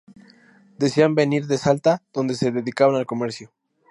[0.79, 3.51] Decían venir de Salta, donde se dedicaban al comercio.